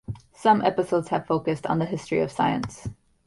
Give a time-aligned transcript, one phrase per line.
[0.33, 2.89] Some episodes have focused on the history of science.